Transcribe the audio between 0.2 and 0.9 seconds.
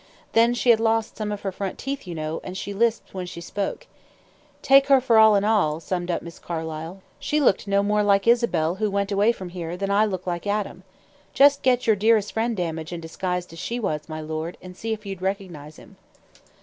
Then she had